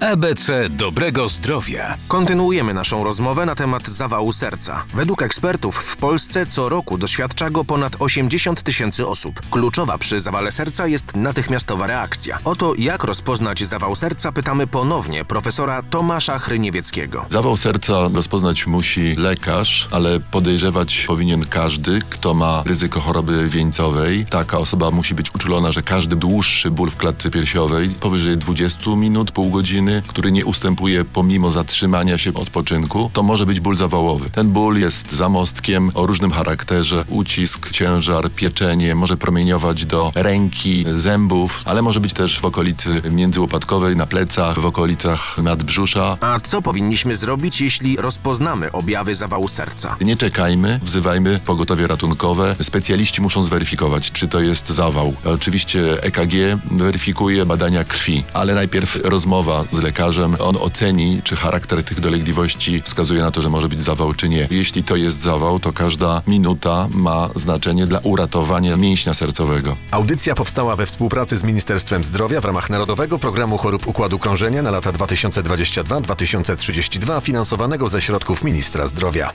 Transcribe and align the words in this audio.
ABC 0.00 0.70
dobrego 0.70 1.28
zdrowia. 1.28 1.96
Kontynuujemy 2.08 2.74
naszą 2.74 3.04
rozmowę 3.04 3.46
na 3.46 3.54
temat 3.54 3.88
zawału 3.88 4.32
serca. 4.32 4.84
Według 4.94 5.22
ekspertów 5.22 5.76
w 5.76 5.96
Polsce 5.96 6.46
co 6.46 6.68
roku 6.68 6.98
doświadcza 6.98 7.50
go 7.50 7.64
ponad 7.64 7.96
80 7.98 8.62
tysięcy 8.62 9.06
osób. 9.06 9.40
Kluczowa 9.50 9.98
przy 9.98 10.20
zawale 10.20 10.52
serca 10.52 10.86
jest 10.86 11.16
natychmiastowa 11.16 11.86
reakcja. 11.86 12.38
O 12.44 12.56
to, 12.56 12.74
jak 12.78 13.04
rozpoznać 13.04 13.66
zawał 13.66 13.94
serca, 13.94 14.32
pytamy 14.32 14.66
ponownie 14.66 15.24
profesora 15.24 15.82
Tomasza 15.82 16.38
Chryniewieckiego. 16.38 17.26
Zawał 17.30 17.56
serca 17.56 18.08
rozpoznać 18.14 18.66
musi 18.66 19.16
lekarz, 19.16 19.88
ale 19.90 20.20
podejrzewać 20.20 21.04
powinien 21.06 21.46
każdy, 21.46 21.98
kto 22.10 22.34
ma 22.34 22.62
ryzyko 22.66 23.00
choroby 23.00 23.48
wieńcowej. 23.48 24.26
Taka 24.30 24.58
osoba 24.58 24.90
musi 24.90 25.14
być 25.14 25.34
uczulona, 25.34 25.72
że 25.72 25.82
każdy 25.82 26.16
dłuższy 26.16 26.70
ból 26.70 26.90
w 26.90 26.96
klatce 26.96 27.30
piersiowej 27.30 27.88
powyżej 27.88 28.36
20 28.36 28.90
minut, 28.96 29.30
pół 29.30 29.50
godziny, 29.50 29.87
który 30.06 30.32
nie 30.32 30.44
ustępuje 30.44 31.04
pomimo 31.04 31.50
zatrzymania 31.50 32.18
się 32.18 32.34
odpoczynku, 32.34 33.10
to 33.12 33.22
może 33.22 33.46
być 33.46 33.60
ból 33.60 33.76
zawałowy. 33.76 34.30
Ten 34.30 34.48
ból 34.48 34.78
jest 34.78 35.12
zamostkiem 35.12 35.90
o 35.94 36.06
różnym 36.06 36.30
charakterze. 36.30 37.04
Ucisk, 37.08 37.70
ciężar, 37.70 38.30
pieczenie, 38.30 38.94
może 38.94 39.16
promieniować 39.16 39.86
do 39.86 40.12
ręki, 40.14 40.84
zębów, 40.96 41.62
ale 41.64 41.82
może 41.82 42.00
być 42.00 42.12
też 42.12 42.40
w 42.40 42.44
okolicy 42.44 43.02
międzyłopatkowej, 43.10 43.96
na 43.96 44.06
plecach, 44.06 44.58
w 44.58 44.66
okolicach 44.66 45.38
nadbrzusza. 45.38 46.16
A 46.20 46.40
co 46.40 46.62
powinniśmy 46.62 47.16
zrobić, 47.16 47.60
jeśli 47.60 47.96
rozpoznamy 47.96 48.72
objawy 48.72 49.14
zawału 49.14 49.48
serca? 49.48 49.96
Nie 50.00 50.16
czekajmy, 50.16 50.80
wzywajmy 50.82 51.40
pogotowie 51.46 51.86
ratunkowe. 51.86 52.56
Specjaliści 52.62 53.22
muszą 53.22 53.42
zweryfikować, 53.42 54.12
czy 54.12 54.28
to 54.28 54.40
jest 54.40 54.68
zawał. 54.68 55.14
Oczywiście 55.24 56.02
EKG 56.02 56.32
weryfikuje 56.70 57.46
badania 57.46 57.84
krwi, 57.84 58.24
ale 58.34 58.54
najpierw 58.54 59.00
rozmowa 59.04 59.64
z 59.78 59.82
lekarzem. 59.82 60.36
On 60.40 60.56
oceni, 60.56 61.20
czy 61.24 61.36
charakter 61.36 61.84
tych 61.84 62.00
dolegliwości 62.00 62.82
wskazuje 62.84 63.20
na 63.20 63.30
to, 63.30 63.42
że 63.42 63.50
może 63.50 63.68
być 63.68 63.82
zawał, 63.82 64.14
czy 64.14 64.28
nie. 64.28 64.48
Jeśli 64.50 64.84
to 64.84 64.96
jest 64.96 65.20
zawał, 65.20 65.60
to 65.60 65.72
każda 65.72 66.22
minuta 66.26 66.88
ma 66.90 67.28
znaczenie 67.34 67.86
dla 67.86 67.98
uratowania 67.98 68.76
mięśnia 68.76 69.14
sercowego. 69.14 69.76
Audycja 69.90 70.34
powstała 70.34 70.76
we 70.76 70.86
współpracy 70.86 71.38
z 71.38 71.44
Ministerstwem 71.44 72.04
Zdrowia 72.04 72.40
w 72.40 72.44
ramach 72.44 72.70
Narodowego 72.70 73.18
Programu 73.18 73.58
Chorób 73.58 73.86
Układu 73.86 74.18
Krążenia 74.18 74.62
na 74.62 74.70
lata 74.70 74.92
2022-2032 74.92 77.22
finansowanego 77.22 77.88
ze 77.88 78.00
środków 78.00 78.44
Ministra 78.44 78.88
Zdrowia. 78.88 79.26